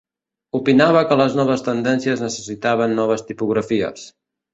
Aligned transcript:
Opinava 0.59 1.03
que 1.09 1.17
les 1.19 1.35
noves 1.39 1.63
tendències 1.67 2.23
necessitaven 2.25 2.95
noves 3.01 3.23
tipografies. 3.29 4.09